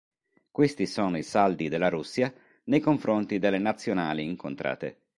Questi 0.49 0.87
sono 0.87 1.19
i 1.19 1.21
saldi 1.21 1.69
della 1.69 1.87
Russia 1.87 2.33
nei 2.63 2.79
confronti 2.79 3.37
delle 3.37 3.59
Nazionali 3.59 4.23
incontrate. 4.23 4.97